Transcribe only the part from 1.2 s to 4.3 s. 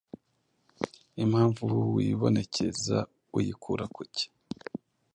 Impamvu wibonekeza uyikura kuki,